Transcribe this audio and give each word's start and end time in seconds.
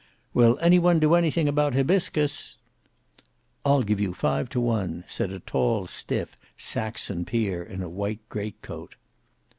"Will 0.33 0.57
any 0.61 0.79
one 0.79 0.97
do 0.99 1.13
anything 1.13 1.47
about 1.47 1.75
Hybiscus?" 1.75 2.57
"I'll 3.63 3.83
give 3.83 3.99
you 4.01 4.15
five 4.15 4.49
to 4.49 4.59
one," 4.59 5.03
said 5.07 5.31
a 5.31 5.39
tall, 5.39 5.85
stiff 5.85 6.35
Saxon 6.57 7.23
peer, 7.23 7.61
in 7.61 7.83
a 7.83 7.87
white 7.87 8.27
great 8.27 8.63
coat. 8.63 8.95